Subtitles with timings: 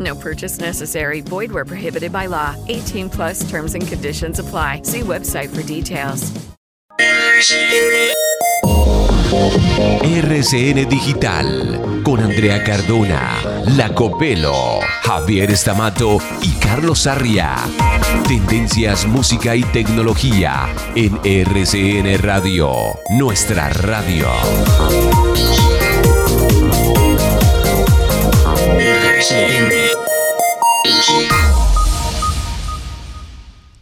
[0.00, 1.20] No purchase necessary.
[1.20, 2.56] Void where prohibited by law.
[2.68, 4.82] 18 plus terms and conditions apply.
[4.84, 6.32] See website for details.
[9.30, 13.36] RCN Digital con Andrea Cardona,
[13.76, 17.56] Lacopelo, Javier Estamato y Carlos Sarria.
[18.26, 22.72] Tendencias, música y tecnología en RCN Radio,
[23.10, 24.26] nuestra radio.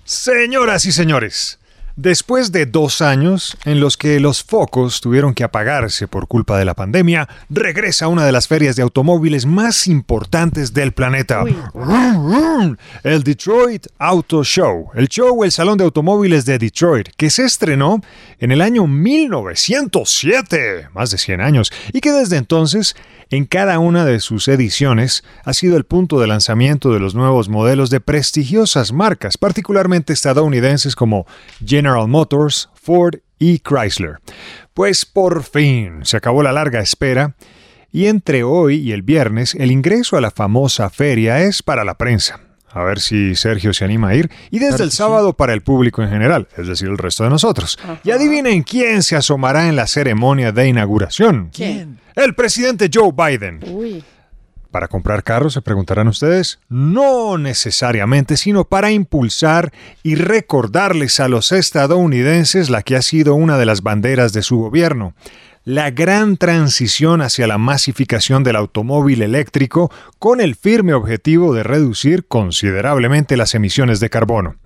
[0.05, 1.58] Señoras y señores,
[1.99, 6.65] después de dos años en los que los focos tuvieron que apagarse por culpa de
[6.65, 11.45] la pandemia, regresa una de las ferias de automóviles más importantes del planeta.
[13.03, 18.01] El Detroit Auto Show, el show El Salón de Automóviles de Detroit, que se estrenó
[18.39, 22.95] en el año 1907, más de 100 años, y que desde entonces
[23.31, 27.49] en cada una de sus ediciones ha sido el punto de lanzamiento de los nuevos
[27.49, 31.27] modelos de prestigiosas marcas, particularmente estadounidenses como
[31.65, 34.19] General Motors, Ford y Chrysler.
[34.75, 37.34] Pues por fin se acabó la larga espera
[37.91, 41.97] y entre hoy y el viernes el ingreso a la famosa feria es para la
[41.97, 42.41] prensa.
[42.71, 44.31] A ver si Sergio se anima a ir.
[44.50, 47.78] Y desde el sábado para el público en general, es decir, el resto de nosotros.
[48.04, 51.50] Y adivinen quién se asomará en la ceremonia de inauguración.
[51.53, 51.98] ¿Quién?
[52.15, 53.60] El presidente Joe Biden.
[53.66, 54.04] Uy.
[54.71, 56.59] ¿Para comprar carros, se preguntarán ustedes?
[56.69, 63.57] No necesariamente, sino para impulsar y recordarles a los estadounidenses la que ha sido una
[63.57, 65.15] de las banderas de su gobierno,
[65.69, 72.27] la gran transición hacia la masificación del automóvil eléctrico con el firme objetivo de reducir
[72.27, 74.57] considerablemente las emisiones de carbono.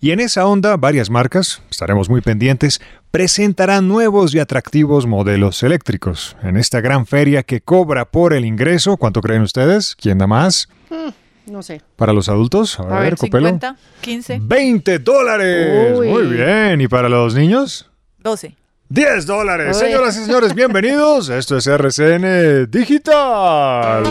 [0.00, 6.36] Y en esa onda, varias marcas, estaremos muy pendientes, presentarán nuevos y atractivos modelos eléctricos
[6.44, 8.96] en esta gran feria que cobra por el ingreso.
[8.96, 9.96] ¿Cuánto creen ustedes?
[9.96, 10.68] ¿Quién da más?
[11.46, 11.82] No sé.
[11.96, 12.78] ¿Para los adultos?
[12.78, 13.48] A, A ver, Copelo.
[13.48, 15.98] 50, 15, 20 dólares.
[15.98, 16.08] Uy.
[16.10, 16.80] Muy bien.
[16.80, 17.90] ¿Y para los niños?
[18.18, 18.54] 12.
[18.94, 19.76] 10 dólares.
[19.76, 21.28] Señoras y señores, bienvenidos.
[21.28, 24.04] Esto es RCN Digital.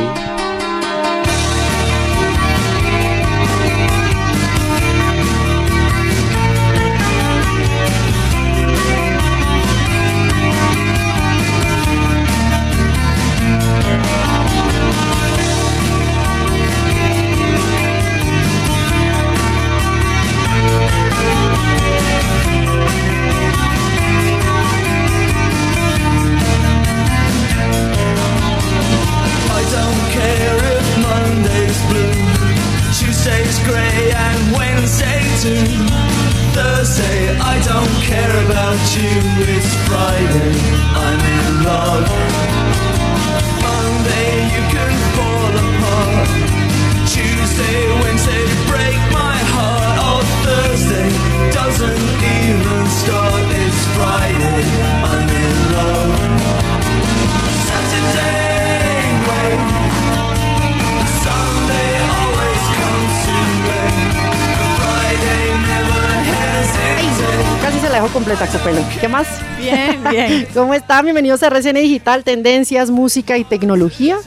[69.57, 70.47] Bien, bien.
[70.53, 71.05] ¿Cómo están?
[71.05, 74.17] Bienvenidos a RCN Digital, Tendencias, Música y Tecnología.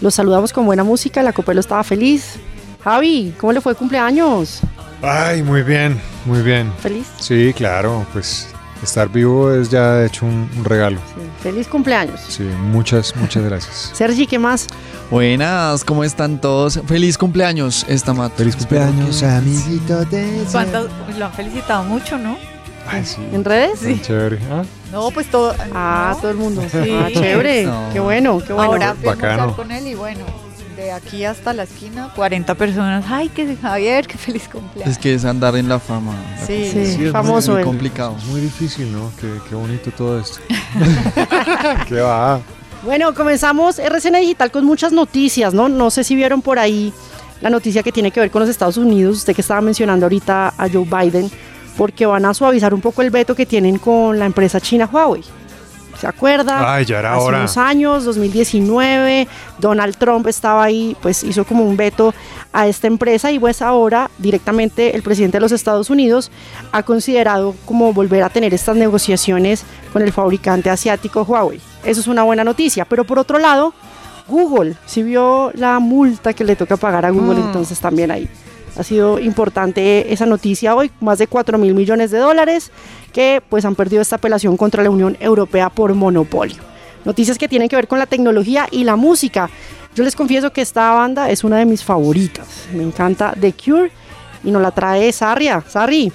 [0.00, 2.36] Los saludamos con buena música, la Copelo estaba feliz.
[2.82, 4.60] Javi, ¿cómo le fue el cumpleaños?
[5.02, 6.72] Ay, muy bien, muy bien.
[6.78, 7.06] ¿Feliz?
[7.18, 8.48] Sí, claro, pues
[8.82, 10.98] estar vivo es ya de hecho un, un regalo.
[11.14, 11.20] Sí.
[11.42, 12.20] Feliz cumpleaños.
[12.28, 13.90] Sí, muchas, muchas gracias.
[13.94, 14.66] Sergi, ¿qué más?
[15.10, 16.80] Buenas, ¿cómo están todos?
[16.86, 18.36] Feliz cumpleaños, esta Mato.
[18.36, 20.44] Feliz cumpleaños, amiguito de...
[20.50, 20.90] ¿Cuántos?
[21.18, 22.36] Lo han felicitado mucho, ¿no?
[22.88, 23.18] Ay, sí.
[23.32, 23.80] ¿En redes?
[23.80, 24.38] tan Chévere.
[24.50, 24.62] Ah,
[24.92, 25.54] No, pues todo.
[25.74, 26.20] Ah, no.
[26.20, 26.62] todo el mundo.
[26.70, 26.78] Sí.
[26.92, 27.64] Ah, chévere.
[27.64, 27.88] No.
[27.92, 28.72] Qué bueno, qué bueno.
[28.72, 30.20] Ahora fui a con él y bueno.
[30.76, 33.02] De aquí hasta la esquina, 40 personas.
[33.08, 34.92] Ay, que Javier, qué feliz cumpleaños.
[34.94, 36.12] Es que es andar en la fama.
[36.38, 36.68] la Sí.
[36.70, 38.14] Sí, es muy- famoso muy complicado.
[38.18, 39.10] Es muy difícil, ¿no?
[39.18, 40.38] Qué, qué bonito todo esto.
[41.88, 42.40] ¿Qué va?
[42.84, 45.68] Bueno, comenzamos RCN Digital con muchas noticias, ¿no?
[45.70, 46.92] No sé si vieron por ahí
[47.40, 50.54] la noticia que tiene que ver con los Estados Unidos, usted que estaba mencionando ahorita
[50.56, 51.30] a Joe Biden,
[51.76, 55.22] porque van a suavizar un poco el veto que tienen con la empresa china Huawei.
[55.98, 56.74] ¿Se acuerda?
[56.74, 57.38] Ay, ya era Hace hora.
[57.38, 59.26] unos años, 2019,
[59.58, 62.12] Donald Trump estaba ahí, pues hizo como un veto
[62.52, 66.30] a esta empresa y pues ahora directamente el presidente de los Estados Unidos
[66.72, 71.60] ha considerado como volver a tener estas negociaciones con el fabricante asiático Huawei.
[71.82, 73.72] Eso es una buena noticia, pero por otro lado,
[74.28, 78.28] Google, si vio la multa que le toca pagar a Google, entonces también ahí
[78.78, 82.70] ha sido importante esa noticia hoy, más de 4 mil millones de dólares
[83.12, 86.62] que pues han perdido esta apelación contra la Unión Europea por monopolio.
[87.04, 89.48] Noticias que tienen que ver con la tecnología y la música.
[89.94, 92.46] Yo les confieso que esta banda es una de mis favoritas.
[92.74, 93.90] Me encanta The Cure
[94.44, 95.64] y nos la trae Sarria.
[95.66, 96.12] Sarri.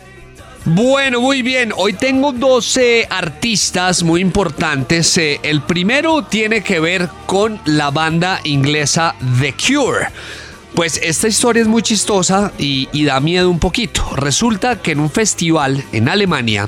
[0.65, 1.73] Bueno, muy bien.
[1.75, 5.17] Hoy tengo 12 artistas muy importantes.
[5.17, 10.09] Eh, el primero tiene que ver con la banda inglesa The Cure.
[10.73, 14.15] Pues esta historia es muy chistosa y, da miedo un poquito.
[14.15, 16.67] Resulta que en un festival en Alemania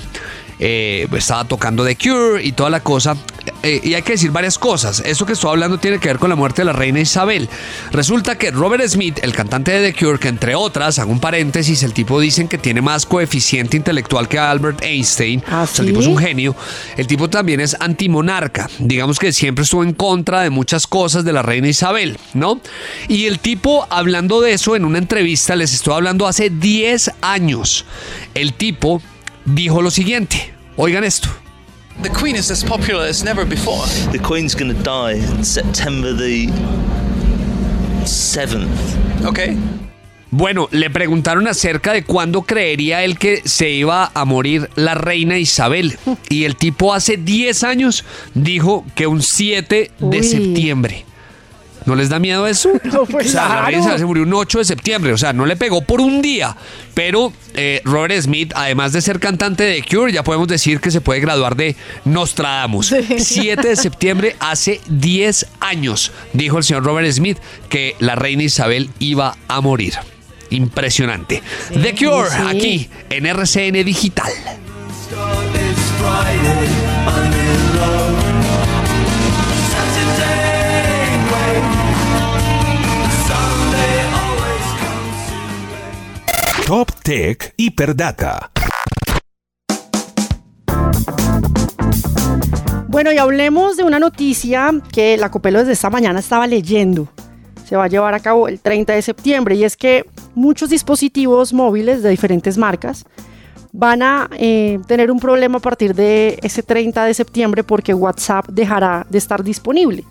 [0.65, 3.17] eh, estaba tocando The Cure y toda la cosa.
[3.63, 5.03] Eh, y hay que decir varias cosas.
[5.05, 7.49] Eso que estoy hablando tiene que ver con la muerte de la reina Isabel.
[7.91, 11.83] Resulta que Robert Smith, el cantante de The Cure, que entre otras, hago un paréntesis,
[11.83, 15.43] el tipo dicen que tiene más coeficiente intelectual que Albert Einstein.
[15.47, 16.55] ¿Ah, O sea, el tipo es un genio.
[16.95, 18.69] El tipo también es antimonarca.
[18.79, 22.61] Digamos que siempre estuvo en contra de muchas cosas de la reina Isabel, ¿no?
[23.09, 27.83] Y el tipo, hablando de eso en una entrevista, les estoy hablando hace 10 años.
[28.33, 29.01] El tipo
[29.43, 30.52] dijo lo siguiente.
[30.75, 31.29] Oigan esto.
[32.01, 33.85] The Queen is as popular as never before.
[34.11, 36.47] The Queen's going to die September the
[38.03, 38.67] 7th.
[39.25, 39.55] Okay.
[40.31, 45.37] Bueno, le preguntaron acerca de cuándo creería él que se iba a morir la reina
[45.37, 45.95] Isabel.
[46.27, 48.03] Y el tipo hace 10 años
[48.33, 50.23] dijo que un 7 de Uy.
[50.23, 51.05] septiembre.
[51.85, 52.71] ¿No les da miedo eso?
[52.83, 53.65] No, pues o sea, la claro.
[53.65, 55.13] reina Isabel se murió un 8 de septiembre.
[55.13, 56.55] O sea, no le pegó por un día.
[56.93, 61.01] Pero eh, Robert Smith, además de ser cantante de Cure, ya podemos decir que se
[61.01, 61.75] puede graduar de
[62.05, 62.87] Nostradamus.
[62.87, 63.19] Sí.
[63.19, 67.37] 7 de septiembre, hace 10 años, dijo el señor Robert Smith
[67.69, 69.95] que la reina Isabel iba a morir.
[70.51, 71.41] Impresionante.
[71.69, 72.37] The Cure, sí.
[72.47, 74.31] aquí en RCN Digital.
[86.65, 88.49] Top Tech Hiperdata.
[92.87, 97.09] Bueno, y hablemos de una noticia que la Copelo desde esta mañana estaba leyendo.
[97.65, 100.05] Se va a llevar a cabo el 30 de septiembre y es que
[100.35, 103.05] muchos dispositivos móviles de diferentes marcas
[103.73, 108.47] van a eh, tener un problema a partir de ese 30 de septiembre porque WhatsApp
[108.47, 110.05] dejará de estar disponible.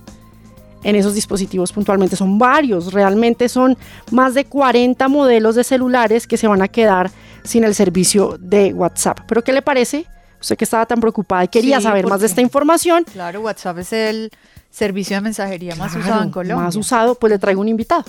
[0.85, 3.77] En esos dispositivos puntualmente son varios, realmente son
[4.11, 7.11] más de 40 modelos de celulares que se van a quedar
[7.45, 9.21] sin el servicio de WhatsApp.
[9.29, 10.07] ¿Pero qué le parece?
[10.41, 13.79] Usted que estaba tan preocupada y quería Sí, saber más de esta información, Claro, WhatsApp
[13.79, 14.31] es el
[14.71, 16.57] servicio de mensajería más usado en Colombia.
[16.57, 18.05] Más usado, pues le traigo un invitado.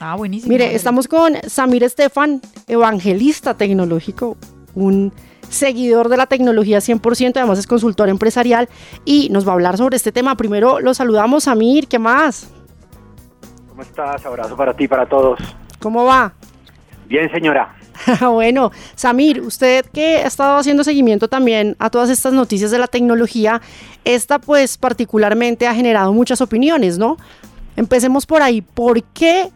[0.00, 0.50] Ah, buenísimo.
[0.52, 4.36] Mire, estamos con Samir Estefan, evangelista tecnológico,
[4.74, 5.12] un
[5.48, 8.68] seguidor de la tecnología 100%, además es consultor empresarial
[9.04, 10.36] y nos va a hablar sobre este tema.
[10.36, 12.50] Primero lo saludamos, Samir, ¿qué más?
[13.68, 14.24] ¿Cómo estás?
[14.26, 15.38] Abrazo para ti, para todos.
[15.80, 16.32] ¿Cómo va?
[17.06, 17.74] Bien, señora.
[18.32, 22.86] bueno, Samir, usted que ha estado haciendo seguimiento también a todas estas noticias de la
[22.86, 23.60] tecnología,
[24.04, 27.16] esta pues particularmente ha generado muchas opiniones, ¿no?
[27.76, 28.60] Empecemos por ahí.
[28.60, 29.50] ¿Por qué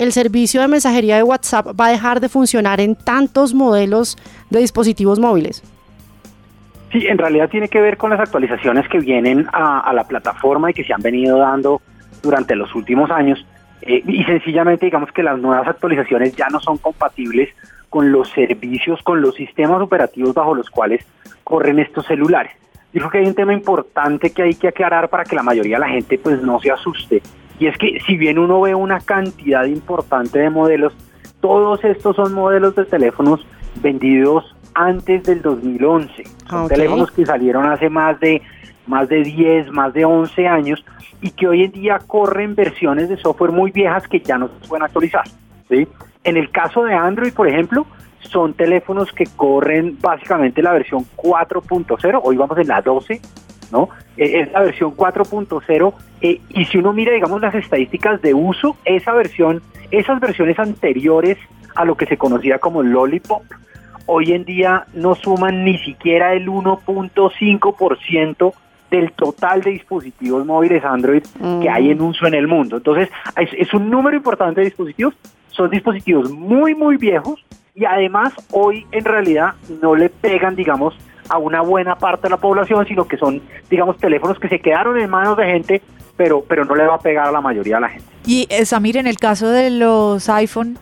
[0.00, 4.16] el servicio de mensajería de WhatsApp va a dejar de funcionar en tantos modelos
[4.48, 5.62] de dispositivos móviles?
[6.90, 10.74] Sí, en realidad tiene que ver con las actualizaciones que vienen a, la plataforma y
[10.74, 11.82] que se han venido dando
[12.22, 13.46] durante los últimos años.
[13.82, 17.50] Eh, y sencillamente digamos que las nuevas actualizaciones ya no son compatibles
[17.90, 21.04] con los servicios, con los sistemas operativos bajo los cuales
[21.44, 22.52] corren estos celulares.
[22.94, 25.76] Yo creo que hay un tema importante que hay que aclarar para que la mayoría
[25.76, 27.20] de la gente pues no se asuste.
[27.60, 30.92] Y es que si bien uno ve una cantidad importante de modelos,
[31.40, 33.46] todos estos son modelos de teléfonos
[33.82, 36.24] vendidos antes del 2011.
[36.48, 36.68] Son Ok.
[36.70, 38.42] teléfonos que salieron hace más de
[38.86, 40.84] más de 10, más de 11 años
[41.20, 44.68] y que hoy en día corren versiones de software muy viejas que ya no se
[44.68, 45.22] pueden actualizar.
[45.68, 45.86] ¿sí?
[46.24, 47.86] En el caso de Android, por ejemplo,
[48.20, 53.20] son teléfonos que corren básicamente la versión 4.0, hoy vamos en la 12,
[53.70, 53.90] ¿no?
[54.16, 58.76] Eh, es la versión 4.0 eh, y si uno mira, digamos, las estadísticas de uso,
[58.84, 61.38] esa versión, esas versiones anteriores
[61.74, 63.42] a lo que se conocía como Lollipop,
[64.06, 68.52] hoy en día no suman ni siquiera el 1.5%
[68.90, 71.22] del total de dispositivos móviles Android
[71.62, 72.78] que hay en uso en el mundo.
[72.78, 75.14] Entonces, es, es un número importante de dispositivos,
[75.50, 80.96] son dispositivos muy, muy viejos y además hoy en realidad no le pegan, digamos,
[81.30, 84.98] a una buena parte de la población, sino que son, digamos, teléfonos que se quedaron
[84.98, 85.82] en manos de gente,
[86.16, 88.06] pero, pero no le va a pegar a la mayoría de la gente.
[88.26, 90.78] Y eh, Samir, en el caso de los iPhone,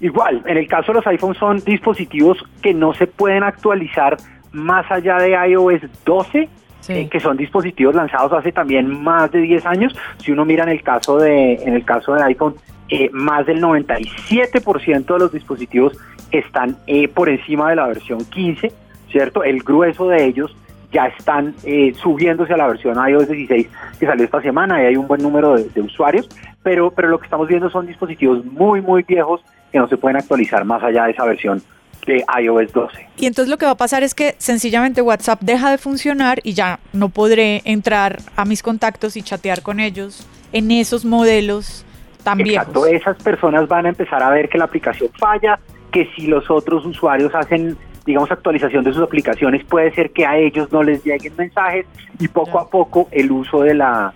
[0.00, 4.16] Igual, en el caso de los iPhones son dispositivos que no se pueden actualizar
[4.52, 6.48] más allá de iOS 12,
[6.88, 9.96] eh, que son dispositivos lanzados hace también más de 10 años.
[10.18, 12.54] Si uno mira en el caso de, en el caso de iPhone,
[12.88, 15.96] eh, más del 97% de los dispositivos
[16.30, 18.72] están eh, por encima de la versión 15,
[19.14, 19.44] ¿cierto?
[19.44, 20.56] El grueso de ellos
[20.92, 21.54] ya están
[22.02, 23.68] subiéndose a la versión iOS 16
[24.00, 26.28] que salió esta semana y hay un buen número de, de usuarios,
[26.64, 29.40] pero, pero lo que estamos viendo son dispositivos muy, muy viejos
[29.70, 31.62] que no se pueden actualizar más allá de esa versión
[32.06, 33.08] de iOS 12.
[33.18, 36.54] Y entonces lo que va a pasar es que sencillamente WhatsApp deja de funcionar y
[36.54, 41.86] ya no podré entrar a mis contactos y chatear con ellos en esos modelos
[42.24, 43.00] tan Exacto, viejos.
[43.00, 45.58] esas personas van a empezar a ver que la aplicación falla,
[45.92, 50.36] que si los otros usuarios hacen digamos actualización de sus aplicaciones puede ser que a
[50.36, 51.86] ellos no les lleguen mensajes
[52.18, 54.14] y poco a poco el uso de la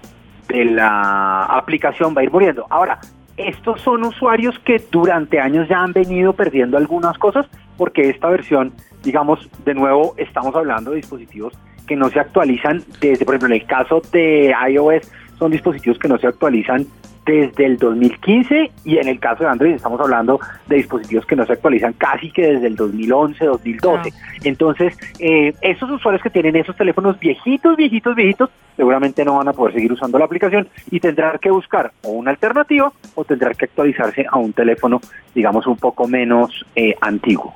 [0.48, 2.66] de la aplicación va a ir muriendo.
[2.70, 2.98] Ahora,
[3.36, 8.72] estos son usuarios que durante años ya han venido perdiendo algunas cosas porque esta versión,
[9.02, 11.54] digamos, de nuevo estamos hablando de dispositivos
[11.86, 16.08] que no se actualizan desde, por ejemplo, en el caso de iOS, son dispositivos que
[16.08, 16.86] no se actualizan
[17.28, 21.44] desde el 2015 y en el caso de Android estamos hablando de dispositivos que no
[21.44, 24.12] se actualizan casi que desde el 2011, 2012.
[24.44, 29.52] Entonces, eh, esos usuarios que tienen esos teléfonos viejitos, viejitos, viejitos, seguramente no van a
[29.52, 33.66] poder seguir usando la aplicación y tendrán que buscar o una alternativa o tendrán que
[33.66, 35.00] actualizarse a un teléfono,
[35.34, 37.54] digamos, un poco menos eh, antiguo.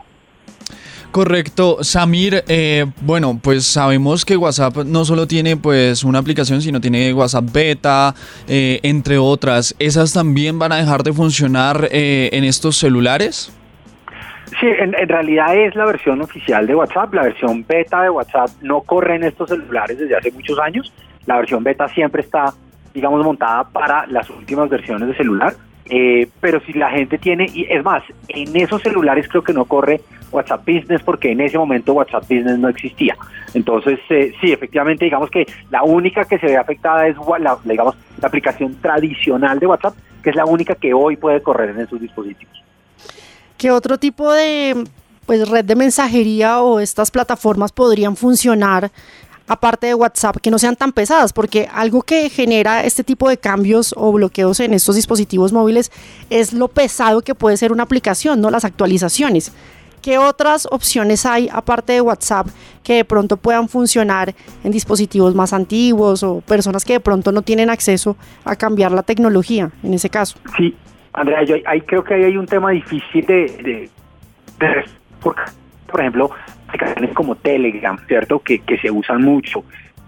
[1.12, 2.42] Correcto, Samir.
[2.49, 7.45] eh, bueno, pues sabemos que WhatsApp no solo tiene pues una aplicación, sino tiene WhatsApp
[7.52, 8.14] Beta,
[8.49, 9.76] eh, entre otras.
[9.78, 13.54] ¿Esas también van a dejar de funcionar eh, en estos celulares?
[14.59, 17.12] Sí, en, en realidad es la versión oficial de WhatsApp.
[17.12, 20.95] La versión beta de WhatsApp no corre en estos celulares desde hace muchos años.
[21.26, 22.54] La versión beta siempre está,
[22.95, 25.52] digamos, montada para las últimas versiones de celular.
[25.86, 29.64] Eh, pero si la gente tiene, y es más, en esos celulares creo que no
[29.64, 33.16] corre WhatsApp Business porque en ese momento WhatsApp Business no existía.
[33.54, 37.96] Entonces, eh, sí, efectivamente, digamos que la única que se ve afectada es la, digamos,
[38.20, 42.00] la aplicación tradicional de WhatsApp, que es la única que hoy puede correr en esos
[42.00, 42.62] dispositivos.
[43.58, 44.84] ¿Qué otro tipo de
[45.26, 48.90] pues, red de mensajería o estas plataformas podrían funcionar
[49.46, 51.32] aparte de WhatsApp que no sean tan pesadas?
[51.32, 55.90] Porque algo que genera este tipo de cambios o bloqueos en estos dispositivos móviles
[56.30, 58.50] es lo pesado que puede ser una aplicación, ¿no?
[58.50, 59.52] Las actualizaciones.
[60.02, 62.49] ¿Qué otras opciones hay aparte de WhatsApp
[62.82, 64.34] que de pronto puedan funcionar
[64.64, 69.04] en dispositivos más antiguos o personas que de pronto no tienen acceso a cambiar la
[69.04, 70.38] tecnología en ese caso?
[70.56, 70.75] Sí,
[71.12, 71.54] Andrea, yo
[71.87, 73.90] creo que ahí hay un tema difícil de, de,
[75.20, 76.30] por ejemplo,
[76.73, 78.38] aplicaciones como Telegram, ¿cierto?
[78.41, 79.64] Que, que se usan mucho.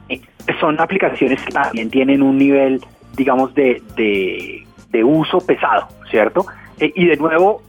[0.09, 0.21] Eh,
[0.61, 2.80] son aplicaciones que también tienen un nivel,
[3.16, 6.47] digamos, de, de, uso pesado, ¿cierto?
[6.78, 7.62] Eh, y de nuevo,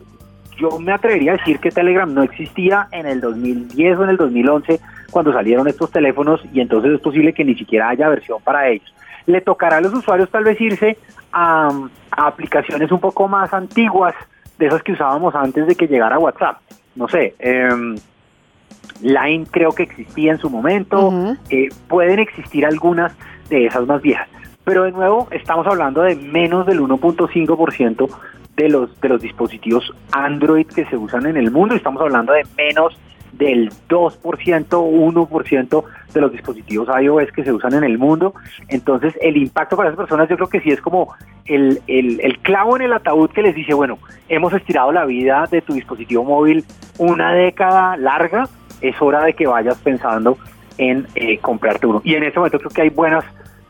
[0.58, 4.18] yo me atrevería a decir que Telegram no existía en el 2010 o en el
[4.18, 4.80] 2011
[5.12, 8.94] cuando salieron estos teléfonos y entonces es posible que ni siquiera haya versión para ellos.
[9.26, 10.98] Le tocará a los usuarios tal vez irse
[11.34, 11.70] a,
[12.12, 14.14] a aplicaciones un poco más antiguas,
[14.58, 16.60] de esas que usábamos antes de que llegara WhatsApp.
[16.96, 17.96] No sé, em,
[19.02, 23.14] Line creo que existía en su momento, eh, pueden existir algunas
[23.50, 24.28] de esas más viejas,
[24.64, 28.10] pero de nuevo estamos hablando de menos del 1.5%
[28.56, 32.44] de los de los dispositivos Android que se usan en el mundo, estamos hablando de
[32.58, 32.98] menos
[33.38, 38.34] del 2%, 1% de los dispositivos iOS que se usan en el mundo.
[38.68, 41.14] Entonces, el impacto para esas personas yo creo que sí es como
[41.46, 44.00] el, el, clavo en el ataúd que les dice, bueno,
[44.30, 46.66] hemos estirado la vida de tu dispositivo móvil
[46.98, 48.48] una década larga,
[48.82, 50.38] es hora de que vayas pensando
[50.78, 52.02] en eh, comprarte uno.
[52.04, 53.26] Y en este momento creo que hay buenas,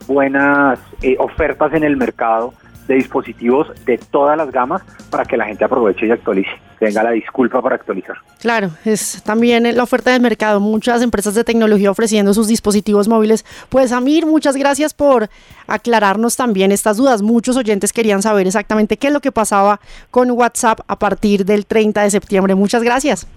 [0.07, 2.53] buenas eh, ofertas en el mercado
[2.87, 6.51] de dispositivos de todas las gamas para que la gente aproveche y actualice.
[6.79, 8.17] Tenga la disculpa para actualizar.
[8.41, 10.59] Claro, es también la oferta del mercado.
[10.59, 13.45] Muchas empresas de tecnología ofreciendo sus dispositivos móviles.
[13.69, 15.29] Pues Amir, muchas gracias por
[15.67, 17.21] aclararnos también estas dudas.
[17.21, 19.79] Muchos oyentes querían saber exactamente qué es lo que pasaba
[20.11, 22.55] con WhatsApp a partir del 30 de septiembre.
[22.55, 23.27] Muchas gracias.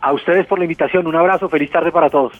[0.00, 1.06] A ustedes por la invitación.
[1.06, 1.48] Un abrazo.
[1.48, 2.32] Feliz tarde para todos.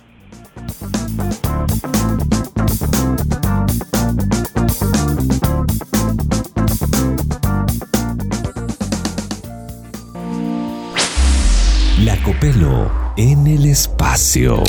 [13.17, 14.63] En el espacio.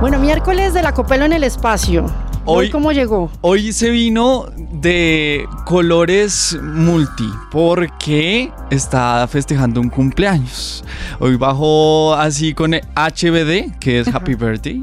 [0.00, 2.06] Bueno, miércoles de la Copelo en el espacio.
[2.46, 3.30] Hoy, ¿Cómo llegó?
[3.40, 10.84] Hoy se vino de colores multi porque está festejando un cumpleaños.
[11.20, 14.82] Hoy bajó así con HBD, que es Happy Birthday,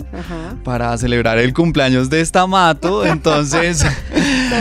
[0.63, 3.05] para celebrar el cumpleaños de Stamato.
[3.05, 3.85] Entonces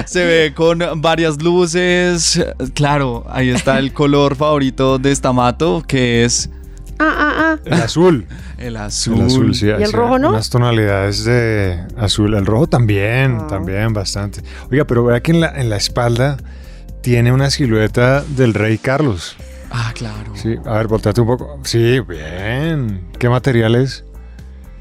[0.05, 2.45] se ve con varias luces.
[2.75, 6.51] Claro, ahí está el color favorito de Stamato, que es
[7.01, 7.59] Ah, ah, ah.
[7.65, 8.27] El azul.
[8.59, 9.19] el azul.
[9.21, 9.67] El azul, sí.
[9.67, 10.29] ¿Y el sí, rojo no?
[10.31, 12.35] Unas tonalidades de azul.
[12.35, 13.47] El rojo también, Ah.
[13.49, 14.43] también bastante.
[14.71, 16.37] Oiga, pero vea que en la, en la espalda
[17.03, 19.37] tiene una silueta del rey Carlos.
[19.71, 20.33] Ah, claro.
[20.35, 21.59] Sí, a ver, volteate un poco.
[21.65, 23.09] Sí, bien.
[23.19, 24.05] ¿Qué material es?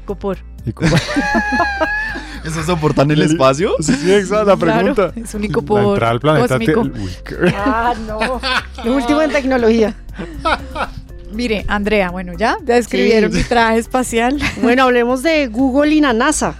[0.04, 0.38] Copor.
[0.66, 0.94] ¿Y cómo?
[2.44, 3.72] ¿Eso soportan el espacio?
[3.80, 5.12] Sí, sí, es la Claro, pregunta.
[5.14, 6.58] es un icopor La entrada al planeta.
[6.58, 6.98] te- cósmico.
[6.98, 8.40] Uy, qué- Ah, no.
[8.84, 9.94] Lo último en tecnología.
[11.32, 13.38] Mire, Andrea, bueno, ya, ya describieron Sí.
[13.38, 14.38] mi traje espacial.
[14.62, 16.54] Bueno, hablemos de Google y la NASA.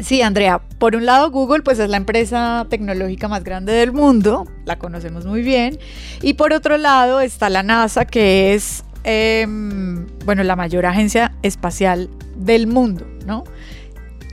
[0.00, 4.48] Sí, Andrea, por un lado Google pues es la empresa tecnológica más grande del mundo,
[4.64, 5.78] la conocemos muy bien,
[6.22, 12.08] y por otro lado está la NASA que es, em, bueno, la mayor agencia espacial
[12.36, 13.44] del mundo, ¿no?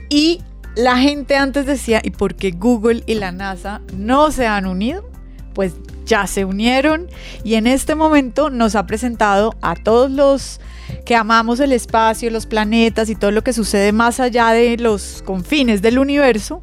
[0.08, 0.40] Y
[0.74, 5.08] la gente antes decía, ¿y por qué Google y la NASA no se han unido?
[5.54, 5.74] Pues
[6.10, 7.06] ya se unieron
[7.44, 10.60] y en este momento nos ha presentado a todos los
[11.06, 15.22] que amamos el espacio, los planetas y todo lo que sucede más allá de los
[15.24, 16.60] confines del universo,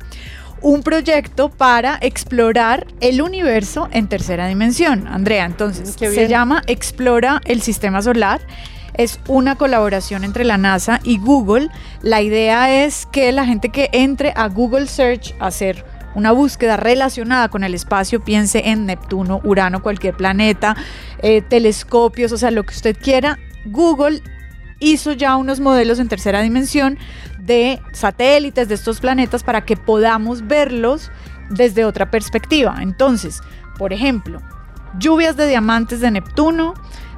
[0.62, 5.08] un proyecto para explorar el universo en tercera dimensión.
[5.08, 8.42] Andrea, entonces, se llama Explora el Sistema Solar.
[8.96, 11.70] Es una colaboración entre la NASA y Google.
[12.02, 15.86] La idea es que la gente que entre a Google Search a hacer
[16.18, 20.76] una búsqueda relacionada con el espacio, piense en Neptuno, Urano, cualquier planeta,
[21.20, 23.38] eh, telescopios, o sea, lo que usted quiera.
[23.66, 24.24] Google
[24.80, 26.98] hizo ya unos modelos en tercera dimensión
[27.38, 31.12] de satélites de estos planetas para que podamos verlos
[31.52, 32.78] desde otra perspectiva.
[32.82, 33.42] Entonces,
[33.78, 34.42] por ejemplo,
[34.98, 36.74] lluvias de diamantes de Neptuno,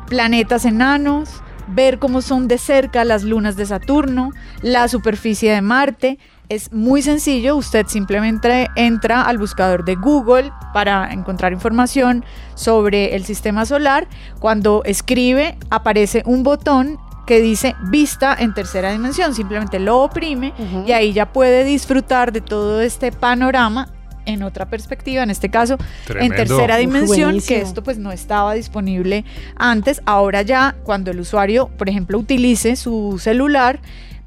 [0.09, 4.31] planetas enanos, ver cómo son de cerca las lunas de Saturno,
[4.61, 6.19] la superficie de Marte.
[6.49, 13.23] Es muy sencillo, usted simplemente entra al buscador de Google para encontrar información sobre el
[13.23, 14.07] sistema solar.
[14.39, 20.51] Cuando escribe aparece un botón que dice vista en tercera dimensión, simplemente lo oprime
[20.87, 23.87] y ahí ya puede disfrutar de todo este panorama
[24.25, 26.33] en otra perspectiva, en este caso Tremendo.
[26.33, 29.23] en tercera dimensión, que esto pues no estaba disponible
[29.55, 30.01] antes.
[30.07, 33.79] Ahora ya cuando el usuario, por ejemplo, utilice su celular,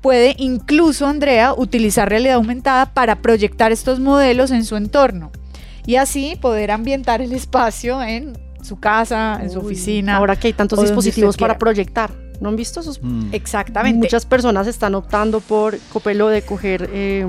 [0.03, 5.31] puede incluso, Andrea, utilizar realidad aumentada para proyectar estos modelos en su entorno
[5.87, 10.17] y así poder ambientar el espacio en su casa, en su oficina.
[10.17, 12.11] Ahora que hay tantos dispositivos para proyectar.
[12.41, 13.01] ¿No han visto esos?
[13.01, 13.29] Mm.
[13.33, 13.99] Exactamente.
[13.99, 17.25] Muchas personas están optando por Copelo de coger eh,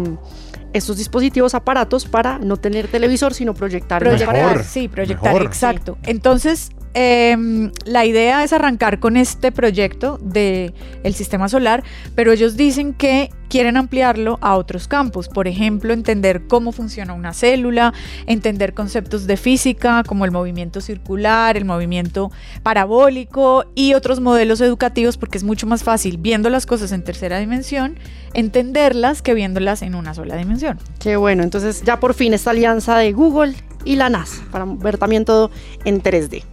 [0.74, 4.02] estos dispositivos, aparatos para no tener televisor, sino proyectar.
[4.02, 5.48] Proyectar, sí, proyectar, mejor.
[5.48, 5.98] exacto.
[6.04, 11.84] Entonces, em, la idea es arrancar con este proyecto de el sistema solar,
[12.16, 17.34] pero ellos dicen que quieren ampliarlo a otros campos, por ejemplo, entender cómo funciona una
[17.34, 17.94] célula,
[18.26, 22.32] entender conceptos de física como el movimiento circular, el movimiento
[22.64, 27.38] parabólico y otros modelos educativos, porque es mucho más fácil viendo las cosas en tercera
[27.38, 28.00] dimensión,
[28.34, 30.80] entenderlas que viéndolas en una sola dimensión.
[31.00, 33.54] Qué bueno, entonces ya por fin esta alianza de Google
[33.86, 35.52] y la NASA para ver también todo
[35.86, 36.53] en 3D.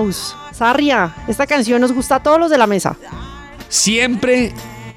[0.00, 0.34] Winehouse.
[0.52, 2.96] Sarria, esta canción nos gusta a todos los de la mesa.
[3.68, 4.52] Siempre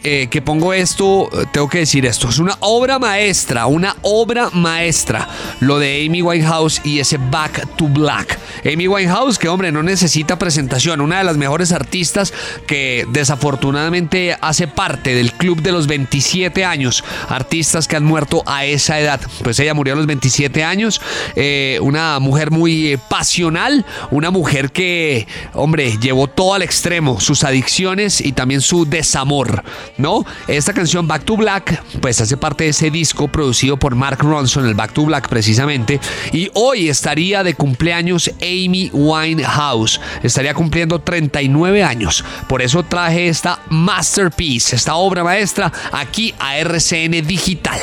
[0.05, 2.27] eh, que pongo esto, eh, tengo que decir esto.
[2.27, 5.29] Es una obra maestra, una obra maestra.
[5.61, 8.37] Lo de Amy Winehouse y ese Back to Black.
[8.65, 10.99] Amy Winehouse, que hombre, no necesita presentación.
[10.99, 12.33] Una de las mejores artistas
[12.67, 17.03] que desafortunadamente hace parte del club de los 27 años.
[17.29, 19.21] Artistas que han muerto a esa edad.
[19.41, 21.01] Pues ella murió a los 27 años.
[21.35, 23.85] Eh, una mujer muy pasional.
[24.11, 27.21] Una mujer que, hombre, llevó todo al extremo.
[27.21, 29.63] Sus adicciones y también su desamor.
[29.97, 30.25] ¿No?
[30.47, 34.67] Esta canción Back to Black, pues hace parte de ese disco producido por Mark Ronson,
[34.67, 35.99] el Back to Black precisamente,
[36.31, 43.59] y hoy estaría de cumpleaños Amy Winehouse, estaría cumpliendo 39 años, por eso traje esta
[43.69, 47.79] masterpiece, esta obra maestra, aquí a RCN Digital.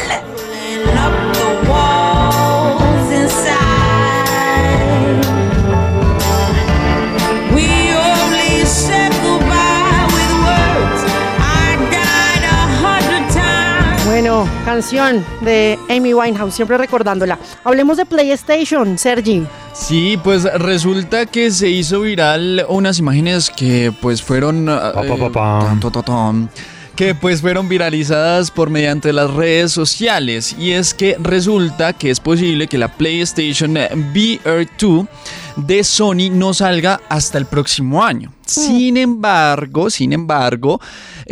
[14.80, 17.38] Canción de Amy Winehouse, siempre recordándola.
[17.64, 19.46] Hablemos de PlayStation, Sergi.
[19.74, 24.64] Sí, pues resulta que se hizo viral unas imágenes que pues fueron...
[24.64, 26.48] Pa, pa, pa, eh,
[26.96, 32.20] que pues fueron viralizadas por mediante las redes sociales y es que resulta que es
[32.20, 35.08] posible que la PlayStation VR2
[35.56, 38.32] de Sony no salga hasta el próximo año.
[38.46, 40.80] Sin embargo, sin embargo,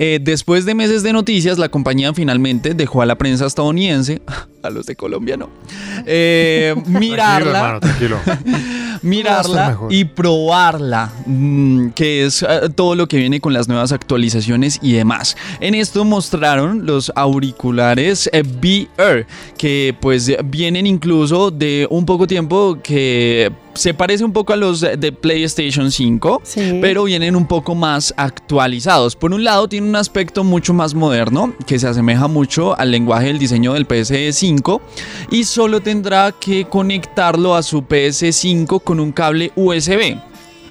[0.01, 4.23] eh, después de meses de noticias, la compañía finalmente dejó a la prensa estadounidense,
[4.63, 5.51] a los de Colombia no,
[6.07, 8.19] eh, mirarla hermano, tranquilo.
[9.03, 14.79] mirarla y probarla, mm, que es eh, todo lo que viene con las nuevas actualizaciones
[14.83, 15.37] y demás.
[15.61, 22.79] En esto mostraron los auriculares eh, VR, que pues vienen incluso de un poco tiempo
[22.83, 26.43] que se parece un poco a los de PlayStation 5,
[26.81, 29.15] pero vienen un poco más actualizados.
[29.15, 33.29] Por un lado, tiene un aspecto mucho más moderno, que se asemeja mucho al lenguaje
[33.29, 34.81] del diseño del PS5,
[35.31, 40.19] y solo tendrá que conectarlo a su PS5 con un cable USB.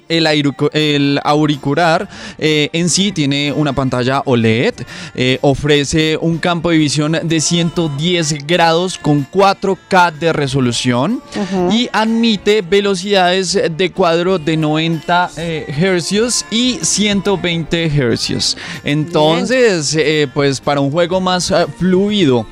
[0.08, 0.26] El,
[0.72, 4.74] el auricular eh, en sí tiene una pantalla OLED,
[5.14, 11.22] eh, ofrece un campo de visión de 110 grados con 4K de resolución
[11.70, 18.56] y admite velocidades de cuadro de 90 eh, Hz y 120 Hz.
[18.84, 22.46] Entonces, eh, pues para un juego más fluido.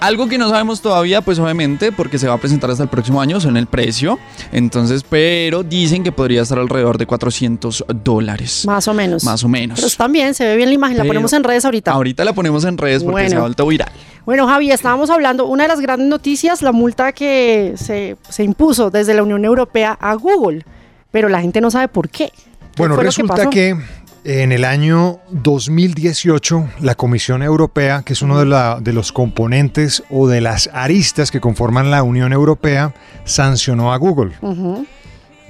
[0.00, 3.20] Algo que no sabemos todavía, pues obviamente, porque se va a presentar hasta el próximo
[3.22, 4.18] año, son el precio.
[4.52, 8.64] Entonces, pero dicen que podría estar alrededor de 400 dólares.
[8.66, 9.24] Más o menos.
[9.24, 9.78] Más o menos.
[9.80, 11.90] Pero también se ve bien la imagen, la Pero ponemos en redes ahorita.
[11.92, 13.30] Ahorita la ponemos en redes porque Bueno.
[13.30, 13.92] se ha vuelto viral.
[14.24, 18.90] Bueno, Javi, estábamos hablando, una de las grandes noticias, la multa que se, se impuso
[18.90, 20.64] desde la Unión Europea a Google,
[21.10, 22.30] pero la gente no sabe por qué.
[22.30, 22.42] ¿Qué
[22.78, 23.76] Bueno, resulta que,
[24.24, 30.04] en el año 2018 la Comisión Europea, que es uno de, la- de los componentes
[30.10, 34.32] o de las aristas que conforman la Unión Europea, sancionó a Google.
[34.40, 34.86] Ujú.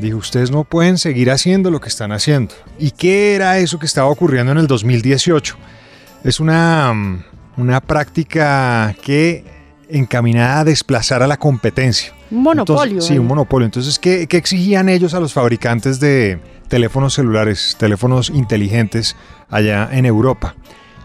[0.03, 2.55] Dijo, ustedes no pueden seguir haciendo lo que están haciendo.
[2.79, 5.57] ¿Y qué era eso que estaba ocurriendo en el 2018?
[6.25, 7.25] Es una, mm,
[7.59, 9.45] una práctica que
[9.88, 12.12] encaminada a desplazar a la competencia.
[12.31, 12.83] Un monopolio.
[12.85, 13.19] Entonces, sí, ¿eh?
[13.21, 13.65] un monopolio.
[13.67, 19.15] Entonces, ¿qué, qué exigían ellos a los fabricantes de teléfonos celulares, teléfonos inteligentes
[19.51, 20.55] allá en Europa?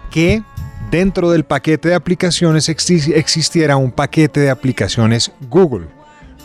[0.09, 0.41] Que
[0.89, 5.87] dentro del paquete de aplicaciones exi- existiera un paquete de aplicaciones Google.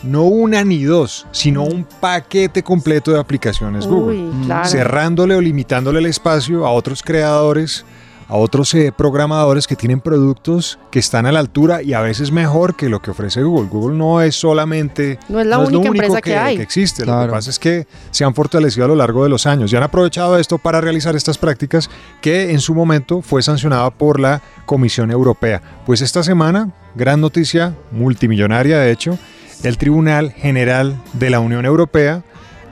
[0.03, 4.17] No una ni dos, sino un paquete completo de aplicaciones Google.
[4.23, 4.67] Uy, claro.
[4.69, 7.85] Cerrándole o limitándole el espacio a otros creadores,
[8.27, 12.31] a otros eh, programadores que tienen productos que están a la altura y a veces
[12.31, 13.69] mejor que lo que ofrece Google.
[13.69, 15.19] Google no es solamente...
[15.29, 16.57] No es la lo única único empresa que hay.
[16.57, 17.05] existe.
[17.05, 17.27] Lo Claro.
[17.27, 19.83] que pasa es que se han fortalecido a lo largo de los años y han
[19.83, 21.89] aprovechado esto para realizar estas prácticas
[22.21, 25.61] que en su momento fue sancionada por la Comisión Europea.
[25.85, 29.17] Pues esta semana, gran noticia, multimillonaria de hecho,
[29.63, 32.23] el Tribunal General de la Unión Europea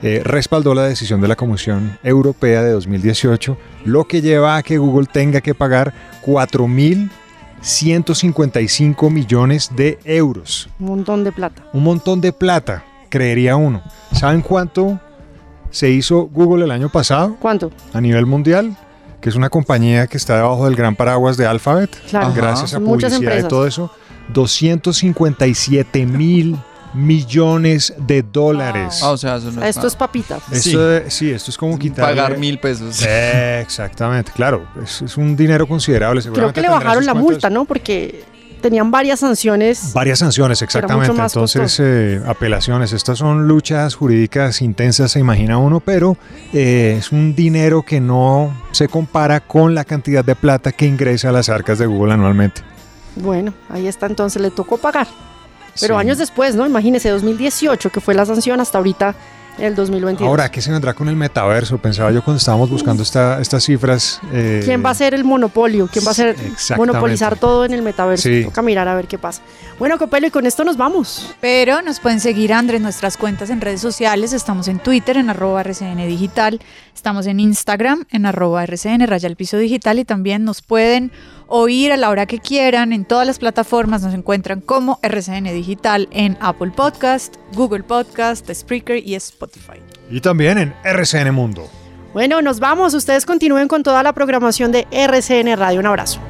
[0.02, 4.78] eh, respaldó la decisión de la Comisión Europea de 2018, lo que lleva a que
[4.78, 10.68] Google tenga que pagar 4.155 millones de euros.
[10.80, 11.62] Un montón de plata.
[11.72, 13.82] Un montón de plata, creería uno.
[14.12, 15.00] ¿Saben cuánto
[15.70, 17.36] se hizo Google el año pasado?
[17.40, 17.70] ¿Cuánto?
[17.92, 18.76] A nivel mundial,
[19.20, 22.32] que es una compañía que está debajo del gran paraguas de Alphabet, Claro.
[22.34, 23.92] gracias a publicidad y todo eso,
[24.32, 26.56] 257 mil
[26.94, 29.00] millones de dólares.
[29.02, 29.88] Ah, o sea, eso no es Esto nada.
[29.88, 30.38] es papita.
[30.50, 31.30] Esto Sí.
[31.30, 33.02] esto es como quitar Pagar mil pesos.
[33.02, 36.22] Exactamente, claro, es, es un dinero considerable.
[36.22, 37.64] Creo que le bajaron la multa, ¿no?
[37.64, 38.24] Porque
[38.62, 39.92] tenían varias sanciones.
[39.92, 41.12] Varias sanciones, exactamente.
[41.20, 42.92] Entonces, eh, apelaciones.
[42.92, 46.16] Estas son luchas jurídicas intensas, se imagina uno, pero
[46.52, 51.30] eh, es un dinero que no se compara con la cantidad de plata que ingresa
[51.30, 52.62] a las arcas de Google anualmente.
[53.16, 55.06] Bueno, ahí está, entonces le tocó pagar.
[55.80, 56.00] Pero Sí.
[56.00, 56.66] años después, ¿no?
[56.66, 59.14] Imagínese, 2018, que fue la sanción, hasta ahorita,
[59.58, 60.26] el 2022.
[60.28, 61.76] Ahora, ¿qué se vendrá con el metaverso?
[61.76, 64.18] Pensaba yo cuando estábamos buscando esta- estas cifras.
[64.32, 65.88] eh, ¿Quién va a ser el monopolio?
[65.92, 66.36] ¿Quién va a ser
[66.76, 68.28] monopolizar todo en el metaverso?
[68.30, 68.44] Sí.
[68.44, 69.42] Toca mirar a ver qué pasa.
[69.78, 71.34] Bueno, Copelo, y con esto nos vamos.
[71.42, 74.32] Pero nos pueden seguir, Andrés, en nuestras cuentas en redes sociales.
[74.32, 76.58] Estamos en Twitter, en arroba RCN Digital.
[76.94, 79.98] Estamos en Instagram, en arroba RCN, raya el piso digital.
[79.98, 81.12] Y también nos pueden
[81.52, 82.92] oír a la hora que quieran.
[82.92, 89.06] En todas las plataformas nos encuentran como RCN Digital en Apple Podcast, Google Podcast, Spreaker
[89.06, 89.78] y Spotify.
[90.10, 91.68] Y también en RCN Mundo.
[92.14, 92.94] Bueno, nos vamos.
[92.94, 95.80] Ustedes continúen con toda la programación de RCN Radio.
[95.80, 96.20] Un abrazo.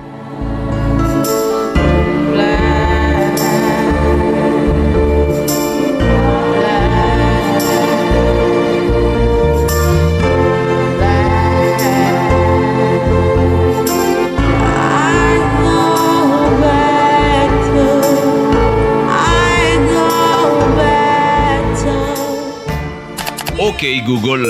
[23.83, 24.47] Ok Google.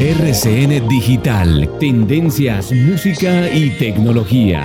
[0.00, 4.64] RCN Digital, tendencias, música y tecnología.